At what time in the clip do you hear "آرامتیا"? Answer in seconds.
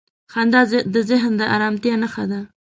1.55-1.95